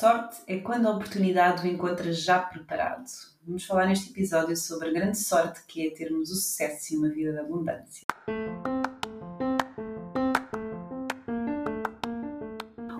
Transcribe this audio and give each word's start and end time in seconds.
Sorte 0.00 0.38
é 0.46 0.56
quando 0.56 0.86
a 0.86 0.92
oportunidade 0.92 1.68
o 1.68 1.70
encontra 1.70 2.10
já 2.10 2.38
preparado. 2.38 3.04
Vamos 3.46 3.66
falar 3.66 3.84
neste 3.84 4.08
episódio 4.08 4.56
sobre 4.56 4.88
a 4.88 4.92
grande 4.94 5.18
sorte 5.18 5.60
que 5.68 5.86
é 5.86 5.90
termos 5.90 6.30
o 6.30 6.36
sucesso 6.36 6.94
e 6.94 6.96
uma 6.96 7.10
vida 7.10 7.34
de 7.34 7.38
abundância. 7.40 8.06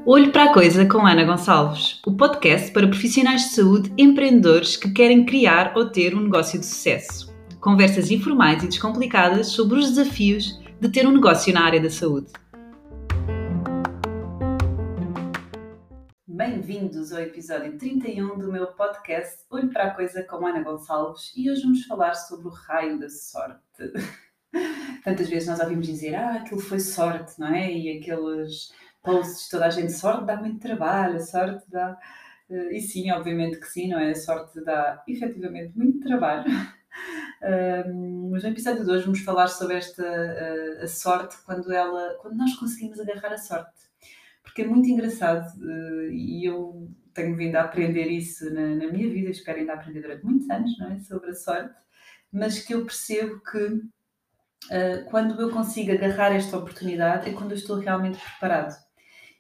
Olho 0.05 0.31
para 0.31 0.51
a 0.51 0.53
Coisa 0.53 0.85
com 0.85 1.07
Ana 1.07 1.25
Gonçalves, 1.25 2.03
o 2.07 2.13
podcast 2.13 2.71
para 2.71 2.86
profissionais 2.86 3.45
de 3.45 3.55
saúde 3.55 3.91
empreendedores 3.96 4.77
que 4.77 4.93
querem 4.93 5.25
criar 5.25 5.73
ou 5.75 5.89
ter 5.89 6.14
um 6.14 6.25
negócio 6.25 6.61
de 6.61 6.67
sucesso. 6.67 7.35
Conversas 7.62 8.11
informais 8.11 8.62
e 8.62 8.69
descomplicadas 8.69 9.46
sobre 9.46 9.79
os 9.79 9.89
desafios 9.89 10.61
de 10.79 10.89
ter 10.91 11.07
um 11.07 11.12
negócio 11.12 11.51
na 11.55 11.64
área 11.64 11.80
da 11.80 11.89
saúde. 11.89 12.30
Bem-vindos 16.41 17.12
ao 17.12 17.20
episódio 17.20 17.77
31 17.77 18.38
do 18.38 18.50
meu 18.50 18.68
podcast 18.68 19.45
Olho 19.51 19.69
para 19.70 19.88
a 19.88 19.95
Coisa 19.95 20.23
com 20.23 20.46
Ana 20.46 20.62
Gonçalves 20.62 21.34
e 21.37 21.51
hoje 21.51 21.60
vamos 21.60 21.84
falar 21.84 22.15
sobre 22.15 22.48
o 22.48 22.51
raio 22.51 22.98
da 22.98 23.10
sorte. 23.10 23.60
Tantas 25.05 25.29
vezes 25.29 25.46
nós 25.51 25.60
ouvimos 25.60 25.87
dizer, 25.87 26.15
ah, 26.15 26.37
aquilo 26.37 26.59
foi 26.59 26.80
sorte, 26.80 27.38
não 27.38 27.48
é? 27.48 27.70
E 27.70 27.98
aqueles 27.98 28.73
posts, 29.02 29.51
toda 29.51 29.66
a 29.66 29.68
gente, 29.68 29.92
sorte 29.92 30.24
dá 30.24 30.37
muito 30.38 30.60
trabalho, 30.60 31.20
sorte 31.20 31.70
dá. 31.70 31.98
Eh, 32.48 32.79
e 32.79 32.80
sim, 32.80 33.10
obviamente 33.10 33.60
que 33.60 33.66
sim, 33.66 33.88
não 33.88 33.98
é? 33.98 34.12
A 34.12 34.15
sorte 34.15 34.65
dá 34.65 35.04
efetivamente 35.07 35.77
muito 35.77 36.01
trabalho. 36.01 36.45
mas 38.32 38.43
no 38.45 38.48
episódio 38.48 38.82
de 38.82 38.91
hoje 38.91 39.04
vamos 39.04 39.20
falar 39.20 39.48
sobre 39.48 39.77
esta 39.77 40.02
uh, 40.02 40.84
a 40.84 40.87
sorte 40.88 41.37
quando 41.45 41.70
ela 41.70 42.15
quando 42.20 42.37
nós 42.37 42.54
conseguimos 42.57 42.98
agarrar 42.98 43.32
a 43.32 43.38
sorte 43.38 43.91
porque 44.43 44.62
é 44.62 44.67
muito 44.67 44.89
engraçado 44.89 45.47
uh, 45.61 46.11
e 46.11 46.45
eu 46.45 46.91
tenho 47.12 47.37
vindo 47.37 47.57
a 47.57 47.62
aprender 47.62 48.07
isso 48.07 48.53
na, 48.53 48.75
na, 48.75 48.89
minha 48.89 49.09
vida, 49.11 49.30
espero 49.30 49.59
ainda 49.59 49.75
aprender 49.75 50.01
durante 50.01 50.25
muitos 50.25 50.49
anos, 50.49 50.79
não 50.79 50.93
é? 50.93 50.99
Sobre 51.01 51.30
a 51.30 51.35
sorte, 51.35 51.74
mas 52.32 52.60
que 52.60 52.74
eu 52.74 52.85
percebo 52.85 53.41
que 53.41 53.59
uh, 53.59 55.05
quando 55.07 55.41
eu 55.41 55.51
consigo 55.51 55.93
agarrar 55.93 56.35
esta 56.35 56.57
oportunidade 56.57 57.29
é 57.29 57.32
quando 57.32 57.52
eu 57.52 57.57
estou 57.57 57.79
realmente 57.79 58.19
preparado. 58.19 58.74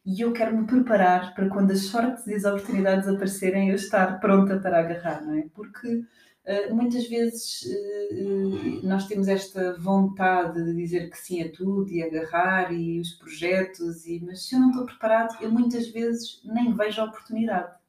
E 0.04 0.22
eu 0.22 0.32
quero 0.32 0.56
me 0.56 0.66
preparar 0.66 1.34
para 1.34 1.48
quando 1.48 1.72
as 1.72 1.82
sortes 1.82 2.26
e 2.26 2.34
as 2.34 2.44
oportunidades 2.44 3.06
aparecerem, 3.06 3.68
eu 3.68 3.76
estar 3.76 4.18
pronta 4.18 4.58
para 4.58 4.80
agarrar, 4.80 5.24
não 5.24 5.34
é? 5.34 5.44
Porque 5.54 5.88
eh, 5.88 6.04
muitas 6.72 7.06
vezes 7.08 7.62
uh, 7.62 8.86
nós 8.86 9.06
temos 9.06 9.28
esta 9.28 9.76
vontade 9.78 10.64
de 10.64 10.74
dizer 10.74 11.10
que 11.10 11.18
sim 11.18 11.42
a 11.42 11.52
tudo 11.52 11.88
e 11.90 12.02
agarrar 12.02 12.72
e 12.72 13.00
os 13.00 13.12
projetos, 13.12 14.06
e, 14.06 14.20
mas 14.24 14.48
se 14.48 14.54
eu 14.54 14.60
não 14.60 14.70
estou 14.70 14.86
preparado, 14.86 15.36
eu 15.42 15.50
muitas 15.50 15.88
vezes 15.88 16.40
nem 16.44 16.74
vejo 16.74 17.00
a 17.00 17.04
oportunidade. 17.04 17.80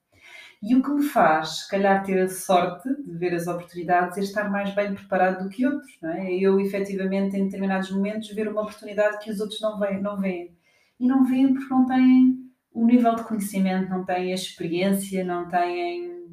E 0.61 0.75
o 0.75 0.83
que 0.83 0.91
me 0.91 1.02
faz, 1.02 1.61
se 1.61 1.69
calhar, 1.69 2.03
ter 2.03 2.22
a 2.22 2.29
sorte 2.29 2.88
de 2.88 3.17
ver 3.17 3.33
as 3.33 3.47
oportunidades 3.47 4.17
é 4.17 4.22
estar 4.22 4.47
mais 4.47 4.75
bem 4.75 4.94
preparado 4.94 5.44
do 5.44 5.49
que 5.49 5.66
outros, 5.66 5.97
não 5.99 6.11
é? 6.11 6.31
Eu, 6.35 6.59
efetivamente, 6.59 7.35
em 7.35 7.45
determinados 7.45 7.89
momentos, 7.89 8.29
ver 8.29 8.47
uma 8.47 8.61
oportunidade 8.61 9.17
que 9.23 9.31
os 9.31 9.39
outros 9.39 9.59
não 9.59 9.79
veem. 9.79 9.99
Não 9.99 10.19
veem. 10.19 10.55
E 10.99 11.07
não 11.07 11.25
veem 11.25 11.55
porque 11.55 11.73
não 11.73 11.88
têm 11.88 12.52
o 12.72 12.85
nível 12.85 13.16
de 13.16 13.23
conhecimento, 13.23 13.89
não 13.89 14.05
têm 14.05 14.31
a 14.31 14.35
experiência, 14.35 15.23
não 15.23 15.47
têm 15.49 16.29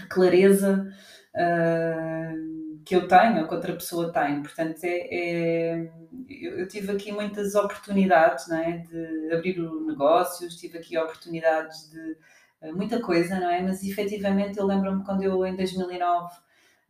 a 0.00 0.06
clareza 0.06 0.90
uh, 1.38 2.78
que 2.84 2.96
eu 2.96 3.06
tenho 3.06 3.42
ou 3.42 3.48
que 3.48 3.54
outra 3.54 3.72
pessoa 3.74 4.12
tem. 4.12 4.42
Portanto, 4.42 4.82
é, 4.84 5.08
é 5.10 5.92
eu, 6.28 6.58
eu, 6.58 6.68
tive 6.68 6.92
aqui 6.92 7.12
muitas 7.12 7.54
oportunidades 7.54 8.48
não 8.48 8.56
é? 8.56 8.78
de 8.78 9.32
abrir 9.32 9.58
negócios, 9.86 10.56
tive 10.56 10.78
aqui 10.78 10.98
oportunidades 10.98 11.90
de 11.90 12.68
uh, 12.68 12.76
muita 12.76 13.00
coisa, 13.00 13.38
não 13.38 13.50
é? 13.50 13.62
Mas 13.62 13.82
efetivamente 13.82 14.58
eu 14.58 14.66
lembro-me 14.66 15.04
quando 15.04 15.22
eu 15.22 15.46
em 15.46 15.56
2009 15.56 16.34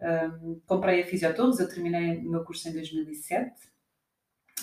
um, 0.01 0.61
comprei 0.67 1.03
a 1.03 1.07
Fisiotorres, 1.07 1.59
eu 1.59 1.69
terminei 1.69 2.19
o 2.19 2.31
meu 2.31 2.45
curso 2.45 2.69
em 2.69 2.73
2007 2.73 3.53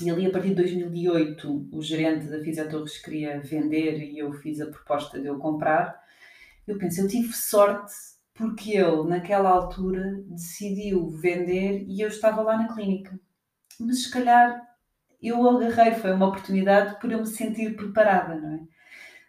e 0.02 0.10
ali 0.10 0.26
a 0.26 0.32
partir 0.32 0.50
de 0.50 0.56
2008 0.56 1.70
o 1.72 1.82
gerente 1.82 2.28
da 2.28 2.40
Fisiotorres 2.40 2.98
queria 2.98 3.40
vender 3.42 3.98
e 4.02 4.20
eu 4.20 4.32
fiz 4.34 4.62
a 4.62 4.68
proposta 4.68 5.20
de 5.20 5.28
eu 5.28 5.38
comprar. 5.38 6.02
Eu 6.68 6.78
pensei, 6.78 7.04
eu 7.04 7.08
tive 7.08 7.32
sorte 7.34 8.15
porque 8.36 8.78
ele, 8.78 9.08
naquela 9.08 9.50
altura, 9.50 10.22
decidiu 10.28 11.10
vender 11.10 11.86
e 11.88 12.02
eu 12.02 12.10
estava 12.10 12.42
lá 12.42 12.58
na 12.58 12.74
clínica. 12.74 13.18
Mas 13.80 14.04
se 14.04 14.12
calhar 14.12 14.62
eu 15.22 15.50
agarrei, 15.50 15.94
foi 15.96 16.12
uma 16.14 16.28
oportunidade 16.28 17.00
por 17.00 17.12
eu 17.12 17.20
me 17.20 17.26
sentir 17.26 17.76
preparada, 17.76 18.36
não 18.36 18.54
é? 18.56 18.76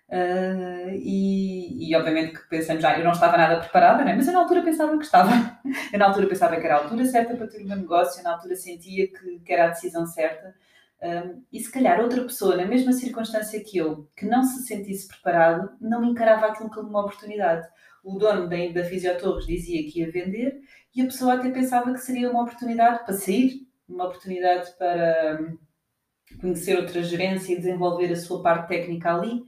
Uh, 0.09 0.91
e, 1.03 1.91
e, 1.91 1.97
obviamente 1.97 2.35
que 2.35 2.49
pensamos, 2.49 2.81
já, 2.81 2.93
ah, 2.93 2.99
eu 2.99 3.05
não 3.05 3.11
estava 3.11 3.37
nada 3.37 3.59
preparada, 3.59 4.05
não 4.05 4.11
é? 4.11 4.15
mas 4.15 4.27
eu 4.29 4.33
na 4.33 4.41
altura 4.41 4.63
pensava 4.63 4.97
que 4.97 5.05
estava. 5.05 5.31
Eu 5.93 5.99
na 5.99 6.07
altura 6.07 6.29
pensava 6.29 6.57
que 6.57 6.65
era 6.65 6.77
a 6.77 6.83
altura 6.83 7.05
certa 7.05 7.35
para 7.35 7.49
ter 7.49 7.63
o 7.63 7.67
meu 7.67 7.77
negócio, 7.77 8.21
eu 8.21 8.25
na 8.25 8.33
altura 8.35 8.55
sentia 8.55 9.09
que, 9.09 9.41
que 9.41 9.53
era 9.53 9.65
a 9.67 9.69
decisão 9.69 10.07
certa. 10.07 10.55
Um, 11.03 11.43
e 11.53 11.61
se 11.61 11.71
calhar 11.71 12.01
outra 12.01 12.23
pessoa, 12.23 12.57
na 12.57 12.65
mesma 12.65 12.93
circunstância 12.93 13.63
que 13.63 13.79
eu, 13.79 14.09
que 14.17 14.25
não 14.27 14.43
se 14.43 14.65
sentisse 14.65 15.09
preparado, 15.09 15.71
não 15.81 16.05
encarava 16.05 16.47
aquilo 16.47 16.71
como 16.71 16.89
uma 16.89 17.01
oportunidade 17.01 17.67
o 18.07 18.19
dono 18.19 18.49
da, 18.49 18.57
da 18.69 18.85
Fisiotorres 18.85 19.47
dizia 19.47 19.83
que 19.91 19.99
ia 19.99 20.11
vender 20.11 20.61
e 20.95 21.03
a 21.03 21.07
pessoa 21.07 21.35
até 21.35 21.51
pensava 21.51 21.93
que 21.93 21.99
seria 21.99 22.31
uma 22.31 22.43
oportunidade 22.43 23.05
para 23.05 23.15
sair, 23.15 23.67
uma 23.89 24.07
oportunidade 24.07 24.71
para 24.79 25.41
hum, 25.41 25.59
conhecer 26.41 26.77
outra 26.77 27.03
gerência 27.03 27.53
e 27.53 27.57
desenvolver 27.57 28.13
a 28.13 28.17
sua 28.17 28.41
parte 28.41 28.69
técnica 28.69 29.13
ali. 29.13 29.41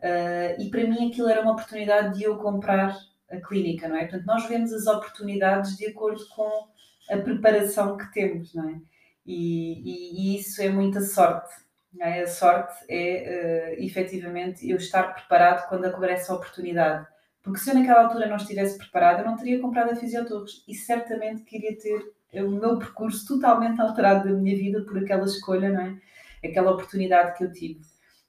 Uh, 0.00 0.60
e 0.60 0.68
para 0.70 0.84
mim 0.84 1.08
aquilo 1.08 1.30
era 1.30 1.40
uma 1.40 1.52
oportunidade 1.52 2.18
de 2.18 2.24
eu 2.24 2.36
comprar 2.36 2.94
a 3.30 3.40
clínica, 3.40 3.88
não 3.88 3.96
é? 3.96 4.02
Portanto, 4.02 4.26
nós 4.26 4.46
vemos 4.46 4.70
as 4.70 4.86
oportunidades 4.86 5.74
de 5.78 5.86
acordo 5.86 6.26
com 6.28 6.68
a 7.10 7.16
preparação 7.16 7.96
que 7.96 8.12
temos, 8.12 8.54
não 8.54 8.68
é? 8.68 8.80
E, 9.24 9.80
e, 9.80 10.34
e 10.34 10.38
isso 10.38 10.60
é 10.60 10.68
muita 10.68 11.00
sorte. 11.00 11.54
É? 11.98 12.20
A 12.20 12.26
sorte 12.26 12.84
é 12.86 13.76
uh, 13.78 13.82
efetivamente 13.82 14.68
eu 14.68 14.76
estar 14.76 15.14
preparado 15.14 15.66
quando 15.70 15.86
aparece 15.86 16.30
a 16.30 16.34
oportunidade. 16.34 17.13
Porque 17.44 17.60
se 17.60 17.70
eu 17.70 17.74
naquela 17.74 18.04
altura 18.04 18.26
não 18.26 18.36
estivesse 18.36 18.78
preparada, 18.78 19.20
eu 19.20 19.26
não 19.26 19.36
teria 19.36 19.60
comprado 19.60 19.90
a 19.90 19.94
Fisiotorres 19.94 20.64
e 20.66 20.74
certamente 20.74 21.42
queria 21.42 21.76
ter 21.76 22.42
o 22.42 22.50
meu 22.50 22.78
percurso 22.78 23.26
totalmente 23.28 23.80
alterado 23.82 24.26
da 24.26 24.34
minha 24.34 24.56
vida 24.56 24.82
por 24.82 24.96
aquela 24.96 25.26
escolha, 25.26 25.70
não 25.70 25.80
é? 25.82 26.00
Aquela 26.42 26.72
oportunidade 26.72 27.36
que 27.36 27.44
eu 27.44 27.52
tive. 27.52 27.80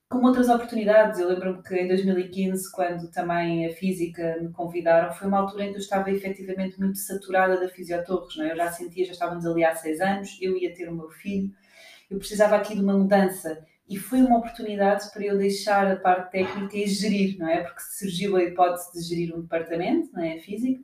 Como 0.09 0.27
outras 0.27 0.49
oportunidades, 0.49 1.19
eu 1.19 1.29
lembro-me 1.29 1.63
que 1.63 1.75
em 1.75 1.87
2015, 1.87 2.71
quando 2.73 3.09
também 3.09 3.65
a 3.65 3.73
física 3.73 4.37
me 4.41 4.51
convidaram, 4.51 5.13
foi 5.13 5.27
uma 5.27 5.39
altura 5.39 5.63
em 5.63 5.69
que 5.69 5.77
eu 5.77 5.81
estava 5.81 6.11
efetivamente 6.11 6.77
muito 6.77 6.99
saturada 6.99 7.57
da 7.59 7.69
Fisiotorres, 7.69 8.35
não 8.35 8.45
é? 8.45 8.51
Eu 8.51 8.57
já 8.57 8.71
sentia, 8.71 9.05
já 9.05 9.13
estávamos 9.13 9.45
ali 9.45 9.63
há 9.63 9.73
seis 9.73 10.01
anos, 10.01 10.37
eu 10.41 10.57
ia 10.57 10.73
ter 10.73 10.89
o 10.89 10.95
meu 10.95 11.09
filho, 11.09 11.51
eu 12.11 12.19
precisava 12.19 12.57
aqui 12.57 12.75
de 12.75 12.81
uma 12.81 12.97
mudança 12.97 13.65
e 13.87 13.97
foi 13.97 14.21
uma 14.21 14.37
oportunidade 14.37 15.11
para 15.11 15.23
eu 15.23 15.37
deixar 15.37 15.91
a 15.91 15.95
parte 15.95 16.31
técnica 16.31 16.75
e 16.75 16.87
gerir, 16.87 17.37
não 17.37 17.47
é? 17.47 17.63
Porque 17.63 17.81
surgiu 17.81 18.35
a 18.35 18.43
hipótese 18.43 18.91
de 18.93 19.01
gerir 19.01 19.35
um 19.35 19.41
departamento, 19.41 20.09
não 20.11 20.23
é? 20.23 20.39
Física, 20.39 20.83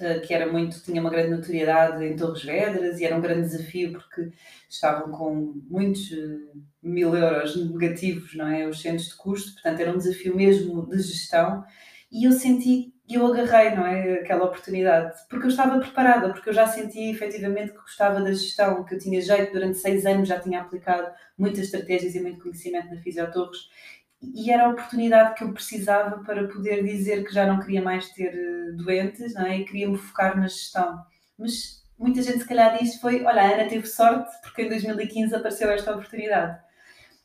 eh, 0.00 0.18
que 0.20 0.34
era 0.34 0.50
muito, 0.50 0.82
tinha 0.82 1.00
uma 1.00 1.10
grande 1.10 1.30
notoriedade 1.30 2.04
em 2.04 2.16
Torres 2.16 2.42
Vedras 2.42 2.98
e 2.98 3.04
era 3.04 3.16
um 3.16 3.20
grande 3.20 3.48
desafio 3.48 3.92
porque 3.92 4.32
estavam 4.68 5.12
com 5.12 5.60
muitos 5.68 6.10
eh, 6.12 6.38
mil 6.82 7.14
euros 7.14 7.56
negativos, 7.56 8.34
não 8.34 8.46
é? 8.46 8.66
Os 8.66 8.80
centros 8.80 9.10
de 9.10 9.16
custo, 9.16 9.52
portanto 9.54 9.80
era 9.80 9.92
um 9.92 9.98
desafio 9.98 10.34
mesmo 10.34 10.86
de 10.88 10.98
gestão 11.00 11.64
e 12.10 12.26
eu 12.26 12.32
senti 12.32 12.92
e 13.10 13.14
eu 13.16 13.26
agarrei, 13.26 13.74
não 13.74 13.84
é? 13.84 14.20
Aquela 14.20 14.44
oportunidade, 14.44 15.18
porque 15.28 15.46
eu 15.46 15.50
estava 15.50 15.80
preparada, 15.80 16.30
porque 16.32 16.48
eu 16.48 16.52
já 16.52 16.68
sentia 16.68 17.10
efetivamente 17.10 17.72
que 17.72 17.78
gostava 17.78 18.20
da 18.20 18.32
gestão, 18.32 18.84
que 18.84 18.94
eu 18.94 18.98
tinha 19.00 19.20
jeito, 19.20 19.52
durante 19.52 19.78
seis 19.78 20.06
anos 20.06 20.28
já 20.28 20.38
tinha 20.38 20.60
aplicado 20.60 21.10
muitas 21.36 21.64
estratégias 21.64 22.14
e 22.14 22.20
muito 22.20 22.40
conhecimento 22.40 22.94
na 22.94 23.00
Fisiotorres, 23.00 23.68
e 24.22 24.52
era 24.52 24.66
a 24.66 24.68
oportunidade 24.68 25.34
que 25.34 25.42
eu 25.42 25.52
precisava 25.52 26.22
para 26.22 26.46
poder 26.46 26.84
dizer 26.84 27.24
que 27.24 27.34
já 27.34 27.46
não 27.46 27.58
queria 27.58 27.82
mais 27.82 28.10
ter 28.10 28.32
eh, 28.32 28.72
doentes, 28.76 29.34
não 29.34 29.46
é? 29.46 29.58
E 29.58 29.64
queria 29.64 29.88
me 29.88 29.96
focar 29.98 30.36
na 30.38 30.46
gestão. 30.46 31.02
Mas 31.38 31.82
muita 31.98 32.22
gente 32.22 32.38
se 32.40 32.46
calhar 32.46 32.78
diz 32.78 33.00
foi, 33.00 33.24
olha, 33.24 33.42
a 33.42 33.54
Ana 33.54 33.68
teve 33.68 33.86
sorte 33.86 34.30
porque 34.42 34.62
em 34.62 34.68
2015 34.68 35.34
apareceu 35.34 35.70
esta 35.70 35.92
oportunidade. 35.92 36.60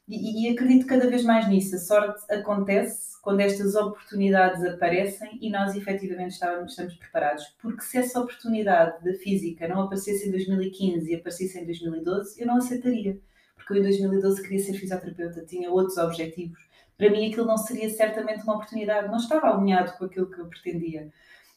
E, 0.08 0.48
e 0.48 0.54
acredito 0.54 0.86
cada 0.86 1.10
vez 1.10 1.24
mais 1.24 1.48
nisso. 1.48 1.76
A 1.76 1.80
sorte 1.80 2.24
acontece 2.32 3.20
quando 3.22 3.40
estas 3.40 3.76
oportunidades 3.76 4.64
aparecem 4.64 5.40
e 5.42 5.50
nós 5.50 5.76
efetivamente 5.76 6.34
estávamos, 6.34 6.72
estamos 6.72 6.96
preparados. 6.96 7.44
Porque 7.60 7.82
se 7.82 7.98
essa 7.98 8.20
oportunidade 8.20 9.04
da 9.04 9.14
física 9.18 9.68
não 9.68 9.82
aparecesse 9.82 10.28
em 10.28 10.32
2015 10.32 11.12
e 11.12 11.16
aparecesse 11.16 11.60
em 11.60 11.66
2012, 11.66 12.40
eu 12.40 12.46
não 12.46 12.58
aceitaria. 12.58 13.20
Porque 13.56 13.74
eu 13.74 13.78
em 13.78 13.82
2012 13.82 14.42
queria 14.44 14.60
ser 14.60 14.74
fisioterapeuta, 14.74 15.44
tinha 15.46 15.72
outros 15.72 15.98
objetivos. 15.98 16.60
Para 16.98 17.10
mim 17.10 17.28
aquilo 17.30 17.48
não 17.48 17.58
seria 17.58 17.90
certamente 17.90 18.44
uma 18.44 18.56
oportunidade, 18.56 19.08
não 19.08 19.18
estava 19.18 19.50
alinhado 19.50 19.98
com 19.98 20.06
aquilo 20.06 20.30
que 20.30 20.40
eu 20.40 20.48
pretendia. 20.48 21.12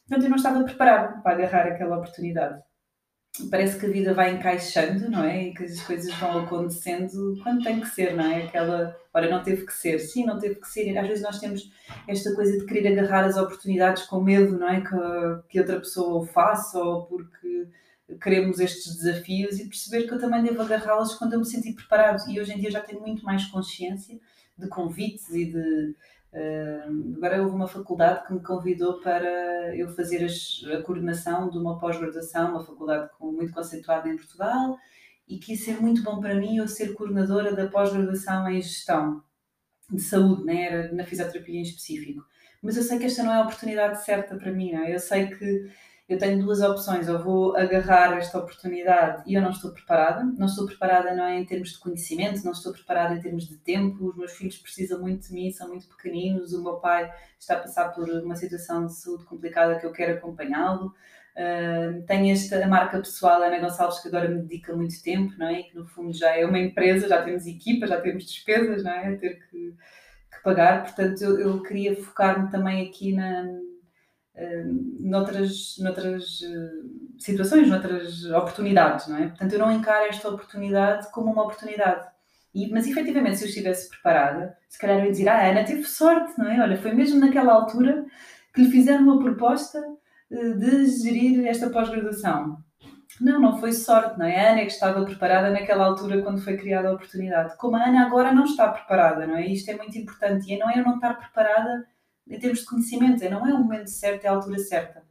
Portanto, 0.08 0.24
eu 0.24 0.30
não 0.30 0.36
estava 0.36 0.64
preparado 0.64 1.22
para 1.22 1.32
agarrar 1.32 1.66
aquela 1.66 1.98
oportunidade. 1.98 2.62
Parece 3.50 3.79
que 3.79 3.87
a 3.87 3.90
vida 3.90 4.14
vai 4.14 4.35
encaixando, 4.35 5.11
não 5.11 5.25
é? 5.25 5.44
E 5.49 5.55
que 5.55 5.64
as 5.64 5.81
coisas 5.81 6.12
vão 6.14 6.44
acontecendo 6.44 7.38
quando 7.43 7.62
tem 7.62 7.81
que 7.81 7.87
ser, 7.87 8.14
não 8.14 8.25
é? 8.25 8.44
Aquela, 8.44 8.96
olha, 9.14 9.31
não 9.31 9.43
teve 9.43 9.64
que 9.64 9.73
ser, 9.73 9.99
sim, 9.99 10.25
não 10.25 10.38
teve 10.38 10.56
que 10.56 10.69
ser. 10.69 10.90
E 10.90 10.96
às 10.96 11.06
vezes 11.06 11.23
nós 11.23 11.38
temos 11.38 11.70
esta 12.06 12.35
coisa 12.35 12.58
de 12.58 12.67
querer 12.67 12.88
agarrar 12.88 13.25
as 13.25 13.37
oportunidades 13.37 14.05
com 14.05 14.20
medo, 14.20 14.58
não 14.58 14.69
é? 14.69 14.81
Que, 14.81 15.49
que 15.49 15.61
outra 15.61 15.79
pessoa 15.79 16.23
o 16.23 16.26
faça 16.26 16.79
ou 16.79 17.06
porque 17.06 17.69
queremos 18.23 18.58
estes 18.58 18.96
desafios 18.96 19.58
e 19.58 19.69
perceber 19.69 20.06
que 20.06 20.14
eu 20.14 20.19
também 20.19 20.43
devo 20.43 20.62
agarrá-las 20.62 21.14
quando 21.14 21.35
eu 21.35 21.40
me 21.40 21.46
sentir 21.46 21.75
preparado. 21.75 22.29
E 22.31 22.40
hoje 22.40 22.52
em 22.52 22.58
dia 22.58 22.70
já 22.70 22.81
tenho 22.81 23.00
muito 23.00 23.25
mais 23.25 23.44
consciência 23.46 24.19
de 24.56 24.69
convites 24.69 25.29
e 25.31 25.52
de 25.52 25.94
Uh, 26.32 27.16
agora 27.16 27.42
houve 27.42 27.54
uma 27.54 27.66
faculdade 27.66 28.26
que 28.26 28.34
me 28.34 28.42
convidou 28.42 29.00
para 29.00 29.75
eu 29.75 29.88
fazer 29.88 30.25
as, 30.25 30.62
a 30.72 30.82
coordenação 30.82 31.48
de 31.48 31.56
uma 31.56 31.78
pós-graduação, 31.78 32.50
uma 32.50 32.64
faculdade 32.64 33.10
com, 33.19 33.32
muito 33.32 33.52
conceituada 33.52 34.08
em 34.08 34.16
Portugal, 34.16 34.76
e 35.26 35.38
que 35.38 35.56
ser 35.56 35.80
muito 35.80 36.02
bom 36.02 36.20
para 36.20 36.34
mim 36.34 36.56
eu 36.56 36.69
ser 36.69 36.94
coordenadora 36.94 37.54
da 37.54 37.69
pós-graduação 37.69 38.48
em 38.48 38.60
gestão 38.60 39.22
de 39.90 40.02
saúde, 40.02 40.44
né? 40.44 40.62
era 40.62 40.92
na 40.92 41.04
fisioterapia 41.04 41.58
em 41.58 41.62
específico. 41.62 42.22
Mas 42.62 42.76
eu 42.76 42.82
sei 42.82 42.98
que 42.98 43.06
esta 43.06 43.22
não 43.22 43.32
é 43.32 43.36
a 43.36 43.42
oportunidade 43.42 44.04
certa 44.04 44.36
para 44.36 44.52
mim, 44.52 44.72
não 44.72 44.84
é? 44.84 44.94
eu 44.94 44.98
sei 44.98 45.28
que 45.28 45.70
eu 46.08 46.16
tenho 46.16 46.43
duas 46.43 46.62
opções, 46.62 47.06
ou 47.06 47.19
vou 47.19 47.56
agarrar 47.56 48.16
esta 48.16 48.38
oportunidade 48.38 49.22
e 49.26 49.34
eu 49.34 49.43
não 49.43 49.50
estou 49.50 49.72
preparada. 49.72 50.25
Não 50.25 50.46
estou 50.46 50.64
preparada 50.64 51.14
não 51.14 51.25
é 51.25 51.38
em 51.38 51.44
termos 51.44 51.72
de 51.72 51.78
conhecimento, 51.78 52.43
não 52.44 52.52
estou 52.52 52.72
preparada 52.72 53.14
em 53.14 53.20
termos 53.20 53.46
de 53.46 53.58
tempo. 53.58 54.08
Os 54.08 54.16
meus 54.16 54.32
filhos 54.32 54.56
precisam 54.56 55.00
muito 55.00 55.28
de 55.28 55.34
mim, 55.34 55.52
são 55.52 55.69
muito 55.69 55.87
pequeninos. 55.87 56.55
O 56.55 56.62
meu 56.62 56.76
pai 56.76 57.12
está 57.38 57.55
a 57.55 57.58
passar 57.58 57.90
por 57.90 58.08
uma 58.08 58.34
situação 58.37 58.87
de 58.87 58.94
saúde 58.94 59.25
complicada 59.26 59.78
que 59.78 59.84
eu 59.84 59.93
quero 59.93 60.14
acompanhá-lo. 60.14 60.94
Uh, 61.37 62.02
tenho 62.06 62.32
esta 62.32 62.66
marca 62.66 62.99
pessoal 62.99 63.43
Ana 63.43 63.61
Gonçalves 63.61 64.00
que 64.00 64.08
agora 64.08 64.28
me 64.28 64.40
dedica 64.40 64.75
muito 64.75 65.00
tempo, 65.02 65.34
não 65.38 65.46
é? 65.46 65.61
E 65.61 65.64
que 65.64 65.76
no 65.76 65.87
fundo 65.87 66.12
já 66.12 66.34
é 66.34 66.44
uma 66.44 66.58
empresa, 66.58 67.06
já 67.06 67.22
temos 67.22 67.46
equipa, 67.46 67.87
já 67.87 68.00
temos 68.00 68.25
despesas, 68.25 68.82
não 68.82 68.93
é? 68.93 69.14
A 69.14 69.19
ter 69.19 69.38
que, 69.50 69.75
que 70.32 70.43
pagar. 70.43 70.84
Portanto, 70.84 71.22
eu, 71.22 71.38
eu 71.38 71.62
queria 71.62 71.94
focar-me 72.02 72.50
também 72.50 72.88
aqui 72.88 73.12
na 73.14 73.44
noutras, 75.00 75.76
noutras 75.79 76.40
eh, 76.43 77.19
situações, 77.19 77.69
noutras 77.69 78.25
oportunidades, 78.26 79.08
não 79.08 79.17
é? 79.17 79.29
Portanto, 79.29 79.52
eu 79.52 79.58
não 79.58 79.73
encaro 79.73 80.06
esta 80.06 80.29
oportunidade 80.29 81.11
como 81.11 81.32
uma 81.32 81.43
oportunidade. 81.43 82.06
E, 82.55 82.70
mas 82.70 82.87
efetivamente, 82.87 83.38
se 83.38 83.44
eu 83.44 83.49
estivesse 83.49 83.88
preparada, 83.88 84.56
se 84.69 84.79
calhar 84.79 84.99
eu 84.99 85.06
ia 85.06 85.11
dizer: 85.11 85.29
Ah, 85.29 85.50
Ana 85.50 85.64
teve 85.64 85.85
sorte, 85.85 86.38
não 86.38 86.49
é? 86.50 86.61
Olha, 86.61 86.76
foi 86.76 86.93
mesmo 86.93 87.20
naquela 87.20 87.52
altura 87.52 88.05
que 88.55 88.62
lhe 88.62 88.70
fizeram 88.70 89.02
uma 89.02 89.19
proposta 89.19 89.82
eh, 90.31 90.50
de 90.55 90.87
gerir 90.87 91.46
esta 91.46 91.70
pós-graduação. 91.70 92.58
Não, 93.20 93.40
não 93.40 93.58
foi 93.58 93.73
sorte, 93.73 94.19
não 94.19 94.26
é? 94.26 94.49
A 94.49 94.52
Ana 94.52 94.61
é 94.61 94.67
que 94.67 94.73
estava 94.73 95.05
preparada 95.05 95.50
naquela 95.50 95.85
altura 95.85 96.23
quando 96.23 96.40
foi 96.40 96.56
criada 96.56 96.88
a 96.88 96.93
oportunidade. 96.93 97.56
Como 97.56 97.76
a 97.76 97.85
Ana 97.85 98.06
agora 98.06 98.32
não 98.32 98.44
está 98.44 98.69
preparada, 98.69 99.26
não 99.26 99.37
é? 99.37 99.46
Isto 99.46 99.70
é 99.70 99.76
muito 99.76 99.99
importante. 99.99 100.52
E 100.52 100.58
não 100.58 100.70
é 100.70 100.79
eu 100.79 100.85
não 100.85 100.96
estar 100.96 101.14
preparada 101.14 101.85
em 102.30 102.38
termos 102.38 102.60
de 102.60 102.66
conhecimento, 102.66 103.28
não 103.28 103.46
é 103.46 103.54
o 103.54 103.58
momento 103.58 103.88
certo, 103.88 104.25
é 104.25 104.28
a 104.28 104.32
altura 104.32 104.58
certa. 104.58 105.02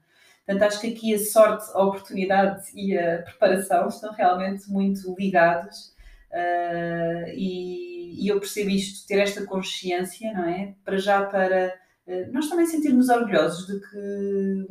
Portanto, 0.46 0.64
acho 0.64 0.80
que 0.80 0.88
aqui 0.88 1.14
a 1.14 1.20
sorte, 1.20 1.66
a 1.74 1.84
oportunidade 1.84 2.64
e 2.74 2.98
a 2.98 3.22
preparação 3.22 3.90
estão 3.90 4.14
realmente 4.14 4.70
muito 4.72 5.14
ligados 5.20 5.94
uh, 6.32 7.30
e, 7.34 8.24
e, 8.24 8.28
eu 8.30 8.40
percebo 8.40 8.70
isto, 8.70 9.06
ter 9.06 9.20
esta 9.20 9.46
consciência, 9.46 10.32
não 10.32 10.46
é? 10.46 10.74
Para 10.86 10.98
já 10.98 11.26
para 11.26 11.74
uh, 12.08 12.32
nós 12.32 12.48
também 12.48 12.66
sentirmos 12.66 13.10
orgulhosos 13.10 13.68
de 13.68 13.80
que 13.90 14.68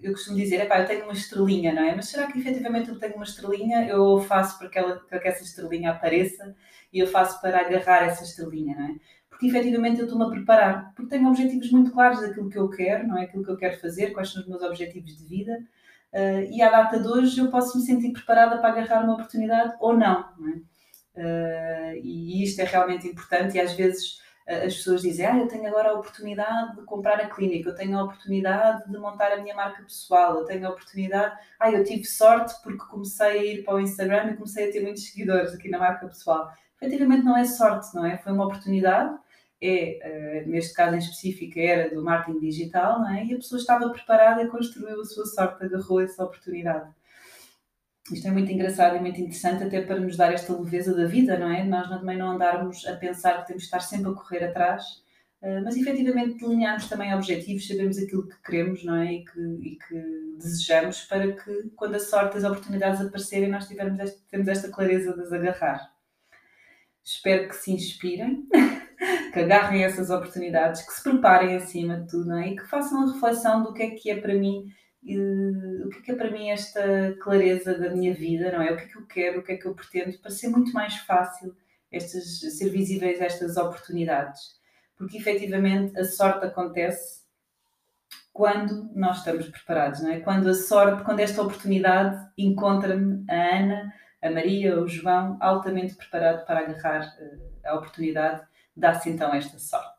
eu 0.00 0.12
costumo 0.12 0.36
dizer, 0.36 0.60
epá, 0.60 0.78
eu 0.78 0.86
tenho 0.86 1.02
uma 1.02 1.12
estrelinha, 1.12 1.72
não 1.72 1.82
é? 1.82 1.96
Mas 1.96 2.06
será 2.06 2.30
que 2.30 2.38
efetivamente 2.38 2.88
eu 2.88 2.98
tenho 2.98 3.16
uma 3.16 3.24
estrelinha? 3.24 3.84
Eu 3.88 4.20
faço 4.20 4.56
para 4.58 4.68
que, 4.68 4.78
ela, 4.78 4.96
para 5.08 5.18
que 5.18 5.26
essa 5.26 5.42
estrelinha 5.42 5.90
apareça 5.90 6.54
e 6.92 7.00
eu 7.00 7.06
faço 7.08 7.40
para 7.40 7.60
agarrar 7.60 8.04
essa 8.04 8.22
estrelinha, 8.22 8.76
não 8.76 8.84
é? 8.86 8.94
Porque 9.36 9.48
efetivamente 9.48 10.00
eu 10.00 10.06
estou-me 10.06 10.24
a 10.24 10.30
preparar, 10.30 10.92
porque 10.94 11.10
tenho 11.10 11.28
objetivos 11.28 11.70
muito 11.70 11.92
claros 11.92 12.22
daquilo 12.22 12.48
que 12.48 12.58
eu 12.58 12.70
quero, 12.70 13.06
não 13.06 13.18
é? 13.18 13.24
Aquilo 13.24 13.44
que 13.44 13.50
eu 13.50 13.56
quero 13.56 13.78
fazer, 13.78 14.12
quais 14.12 14.32
são 14.32 14.40
os 14.40 14.48
meus 14.48 14.62
objetivos 14.62 15.14
de 15.14 15.24
vida, 15.26 15.58
uh, 16.14 16.50
e 16.50 16.62
à 16.62 16.70
data 16.70 16.98
de 16.98 17.06
hoje 17.06 17.38
eu 17.38 17.50
posso 17.50 17.76
me 17.78 17.84
sentir 17.84 18.12
preparada 18.12 18.56
para 18.56 18.70
agarrar 18.70 19.04
uma 19.04 19.12
oportunidade 19.12 19.76
ou 19.78 19.94
não, 19.94 20.26
não 20.38 20.48
é? 20.48 20.56
uh, 21.20 22.00
e 22.02 22.42
isto 22.42 22.60
é 22.60 22.64
realmente 22.64 23.06
importante, 23.06 23.58
e 23.58 23.60
às 23.60 23.74
vezes 23.74 24.20
uh, 24.48 24.64
as 24.64 24.74
pessoas 24.74 25.02
dizem, 25.02 25.26
ah, 25.26 25.36
eu 25.36 25.48
tenho 25.48 25.68
agora 25.68 25.90
a 25.90 25.98
oportunidade 25.98 26.76
de 26.76 26.82
comprar 26.84 27.20
a 27.20 27.28
clínica, 27.28 27.68
eu 27.68 27.74
tenho 27.74 27.98
a 27.98 28.04
oportunidade 28.04 28.90
de 28.90 28.96
montar 28.96 29.32
a 29.32 29.42
minha 29.42 29.54
marca 29.54 29.82
pessoal, 29.82 30.38
eu 30.38 30.46
tenho 30.46 30.66
a 30.66 30.70
oportunidade, 30.70 31.36
ah, 31.60 31.70
eu 31.70 31.84
tive 31.84 32.06
sorte 32.06 32.54
porque 32.62 32.86
comecei 32.86 33.26
a 33.26 33.44
ir 33.44 33.64
para 33.64 33.74
o 33.74 33.80
Instagram 33.80 34.30
e 34.30 34.36
comecei 34.36 34.70
a 34.70 34.72
ter 34.72 34.80
muitos 34.80 35.06
seguidores 35.10 35.52
aqui 35.52 35.68
na 35.68 35.78
marca 35.78 36.06
pessoal. 36.06 36.50
Efetivamente 36.80 37.22
não 37.22 37.36
é 37.36 37.44
sorte, 37.44 37.94
não 37.94 38.04
é? 38.04 38.16
Foi 38.16 38.32
uma 38.32 38.46
oportunidade 38.46 39.25
é, 39.60 40.44
uh, 40.44 40.50
neste 40.50 40.74
caso 40.74 40.94
em 40.94 40.98
específico, 40.98 41.58
era 41.58 41.94
do 41.94 42.02
marketing 42.02 42.38
digital, 42.40 43.00
não 43.00 43.14
é? 43.14 43.24
e 43.24 43.34
a 43.34 43.36
pessoa 43.36 43.58
estava 43.58 43.88
preparada 43.90 44.42
e 44.42 44.48
construiu 44.48 45.00
a 45.00 45.04
sua 45.04 45.26
sorte, 45.26 45.64
agarrou 45.64 46.00
essa 46.00 46.24
oportunidade. 46.24 46.90
Isto 48.12 48.28
é 48.28 48.30
muito 48.30 48.52
engraçado 48.52 48.96
e 48.96 49.00
muito 49.00 49.20
interessante, 49.20 49.64
até 49.64 49.80
para 49.80 49.98
nos 49.98 50.16
dar 50.16 50.32
esta 50.32 50.56
leveza 50.56 50.94
da 50.94 51.06
vida, 51.06 51.36
não 51.38 51.50
é? 51.50 51.64
Nós 51.64 51.88
também 51.88 52.16
não 52.16 52.32
andarmos 52.32 52.86
a 52.86 52.94
pensar 52.94 53.40
que 53.40 53.48
temos 53.48 53.62
de 53.62 53.66
estar 53.66 53.80
sempre 53.80 54.10
a 54.10 54.14
correr 54.14 54.44
atrás, 54.44 54.84
uh, 55.42 55.64
mas 55.64 55.76
efetivamente 55.76 56.38
delinearmos 56.38 56.88
também 56.88 57.12
objetivos, 57.14 57.66
sabemos 57.66 57.98
aquilo 57.98 58.28
que 58.28 58.40
queremos, 58.42 58.84
não 58.84 58.94
é? 58.96 59.12
E 59.12 59.24
que, 59.24 59.40
e 59.40 59.76
que 59.76 60.36
desejamos, 60.38 61.02
para 61.02 61.32
que 61.32 61.70
quando 61.74 61.96
a 61.96 62.00
sorte, 62.00 62.36
as 62.36 62.44
oportunidades 62.44 63.00
aparecerem, 63.00 63.48
nós 63.48 63.66
tivermos 63.66 63.98
temos 64.30 64.46
esta 64.48 64.68
clareza 64.68 65.14
de 65.14 65.22
as 65.22 65.32
agarrar. 65.32 65.92
Espero 67.02 67.48
que 67.48 67.56
se 67.56 67.72
inspirem. 67.72 68.46
que 69.32 69.40
agarrem 69.40 69.84
essas 69.84 70.10
oportunidades, 70.10 70.82
que 70.82 70.92
se 70.92 71.02
preparem 71.02 71.56
acima 71.56 72.00
de 72.00 72.08
tudo 72.08 72.32
é? 72.34 72.48
e 72.48 72.56
que 72.56 72.66
façam 72.66 73.02
a 73.02 73.12
reflexão 73.12 73.62
do 73.62 73.72
que 73.72 73.82
é 73.82 73.90
que 73.90 74.10
é 74.10 74.20
para 74.20 74.34
mim, 74.34 74.72
uh, 75.04 75.86
o 75.86 75.90
que 75.90 75.98
é 75.98 76.02
que 76.02 76.12
é 76.12 76.14
para 76.14 76.30
mim 76.30 76.50
esta 76.50 77.16
clareza 77.20 77.78
da 77.78 77.90
minha 77.90 78.14
vida, 78.14 78.52
não 78.52 78.62
é? 78.62 78.72
O 78.72 78.76
que 78.76 78.84
é 78.84 78.86
que 78.86 78.96
eu 78.96 79.06
quero, 79.06 79.40
o 79.40 79.42
que 79.42 79.52
é 79.52 79.56
que 79.56 79.66
eu 79.66 79.74
pretendo, 79.74 80.18
para 80.18 80.30
ser 80.30 80.48
muito 80.48 80.72
mais 80.72 80.96
fácil 80.96 81.54
estas, 81.90 82.40
ser 82.56 82.70
visíveis 82.70 83.20
estas 83.20 83.56
oportunidades. 83.56 84.56
Porque 84.96 85.18
efetivamente 85.18 85.98
a 85.98 86.04
sorte 86.04 86.46
acontece 86.46 87.26
quando 88.32 88.90
nós 88.94 89.18
estamos 89.18 89.48
preparados, 89.48 90.02
não 90.02 90.10
é? 90.10 90.20
Quando 90.20 90.48
a 90.48 90.54
sorte, 90.54 91.04
quando 91.04 91.20
esta 91.20 91.40
oportunidade 91.40 92.18
encontra-me 92.36 93.24
a 93.30 93.56
Ana, 93.56 93.94
a 94.22 94.30
Maria, 94.30 94.80
o 94.80 94.86
João, 94.86 95.38
altamente 95.40 95.94
preparado 95.94 96.44
para 96.44 96.60
agarrar 96.60 97.16
uh, 97.18 97.40
a 97.64 97.74
oportunidade 97.76 98.42
dá-se 98.76 99.10
então 99.10 99.34
esta 99.34 99.58
sorte. 99.58 99.96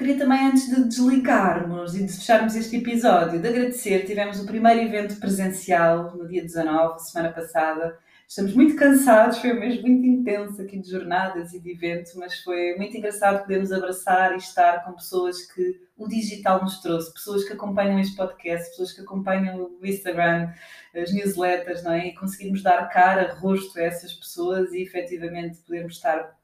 Queria 0.00 0.16
também, 0.16 0.46
antes 0.46 0.66
de 0.66 0.82
desligarmos 0.84 1.94
e 1.94 2.06
de 2.06 2.10
fecharmos 2.10 2.56
este 2.56 2.76
episódio, 2.76 3.38
de 3.38 3.46
agradecer. 3.46 4.06
Tivemos 4.06 4.40
o 4.40 4.46
primeiro 4.46 4.80
evento 4.80 5.20
presencial 5.20 6.16
no 6.16 6.26
dia 6.26 6.40
19, 6.40 6.98
semana 7.00 7.30
passada. 7.30 7.98
Estamos 8.26 8.54
muito 8.54 8.76
cansados, 8.76 9.36
foi 9.36 9.52
um 9.52 9.60
mês 9.60 9.82
muito 9.82 10.06
intenso 10.06 10.62
aqui 10.62 10.78
de 10.78 10.88
jornadas 10.88 11.52
e 11.52 11.60
de 11.60 11.72
eventos, 11.72 12.14
mas 12.14 12.38
foi 12.38 12.76
muito 12.78 12.96
engraçado 12.96 13.42
podermos 13.42 13.72
abraçar 13.72 14.32
e 14.32 14.38
estar 14.38 14.84
com 14.84 14.92
pessoas 14.92 15.42
que 15.52 15.80
o 15.98 16.08
digital 16.08 16.62
nos 16.62 16.80
trouxe, 16.80 17.12
pessoas 17.12 17.44
que 17.44 17.52
acompanham 17.52 17.98
este 17.98 18.16
podcast, 18.16 18.70
pessoas 18.70 18.92
que 18.92 19.02
acompanham 19.02 19.70
o 19.78 19.84
Instagram, 19.84 20.50
as 20.94 21.12
newsletters, 21.12 21.82
não 21.82 21.92
é? 21.92 22.06
E 22.06 22.14
conseguirmos 22.14 22.62
dar 22.62 22.88
cara, 22.88 23.34
rosto 23.34 23.78
a 23.78 23.82
essas 23.82 24.14
pessoas 24.14 24.72
e 24.72 24.80
efetivamente 24.80 25.58
podermos 25.58 25.96
estar 25.96 26.39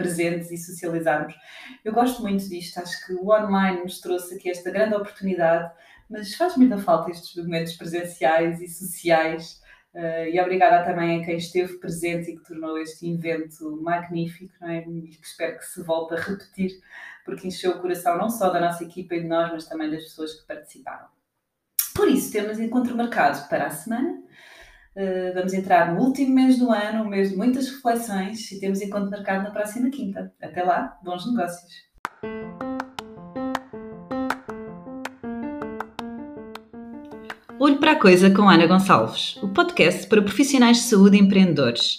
presentes 0.00 0.50
e 0.50 0.56
socializarmos. 0.56 1.34
Eu 1.84 1.92
gosto 1.92 2.22
muito 2.22 2.48
disto, 2.48 2.78
acho 2.78 3.06
que 3.06 3.12
o 3.12 3.28
online 3.28 3.82
nos 3.82 4.00
trouxe 4.00 4.34
aqui 4.34 4.50
esta 4.50 4.70
grande 4.70 4.94
oportunidade, 4.94 5.70
mas 6.08 6.34
faz 6.34 6.56
muita 6.56 6.78
falta 6.78 7.10
estes 7.10 7.36
momentos 7.36 7.74
presenciais 7.74 8.62
e 8.62 8.68
sociais. 8.68 9.60
Uh, 9.92 10.24
e 10.32 10.40
obrigada 10.40 10.84
também 10.84 11.20
a 11.20 11.24
quem 11.24 11.36
esteve 11.36 11.74
presente 11.78 12.30
e 12.30 12.36
que 12.36 12.44
tornou 12.44 12.78
este 12.78 13.12
evento 13.12 13.78
magnífico, 13.82 14.54
não 14.60 14.70
é? 14.70 14.78
E 14.88 15.08
que 15.08 15.26
espero 15.26 15.58
que 15.58 15.66
se 15.66 15.82
volte 15.82 16.14
a 16.14 16.16
repetir, 16.16 16.80
porque 17.24 17.48
encheu 17.48 17.72
o 17.72 17.80
coração 17.80 18.16
não 18.16 18.30
só 18.30 18.50
da 18.50 18.60
nossa 18.60 18.84
equipa 18.84 19.16
e 19.16 19.22
de 19.22 19.28
nós, 19.28 19.52
mas 19.52 19.66
também 19.66 19.90
das 19.90 20.04
pessoas 20.04 20.32
que 20.32 20.46
participaram. 20.46 21.08
Por 21.94 22.08
isso, 22.08 22.32
temos 22.32 22.58
encontro 22.58 22.96
marcado 22.96 23.46
para 23.48 23.66
a 23.66 23.70
semana. 23.70 24.22
Uh, 24.96 25.32
vamos 25.34 25.54
entrar 25.54 25.94
no 25.94 26.00
último 26.00 26.34
mês 26.34 26.58
do 26.58 26.70
ano, 26.70 27.04
um 27.04 27.08
mês 27.08 27.30
de 27.30 27.36
muitas 27.36 27.68
reflexões 27.68 28.50
e 28.50 28.58
temos 28.58 28.80
encontro 28.82 29.10
marcado 29.10 29.44
na 29.44 29.50
próxima 29.50 29.88
quinta. 29.88 30.32
Até 30.42 30.64
lá, 30.64 30.98
bons 31.04 31.24
negócios! 31.30 31.90
Olho 37.62 37.78
para 37.78 37.92
a 37.92 37.96
Coisa 37.96 38.30
com 38.30 38.48
Ana 38.48 38.66
Gonçalves, 38.66 39.36
o 39.42 39.48
podcast 39.48 40.06
para 40.08 40.22
profissionais 40.22 40.78
de 40.78 40.82
saúde 40.84 41.16
e 41.16 41.20
empreendedores. 41.20 41.98